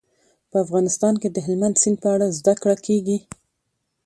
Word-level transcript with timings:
په 0.49 0.57
افغانستان 0.65 1.13
کې 1.21 1.29
د 1.31 1.37
هلمند 1.45 1.79
سیند 1.81 1.97
په 2.03 2.09
اړه 2.15 2.33
زده 2.39 2.53
کړه 2.61 2.75
کېږي. 2.85 3.17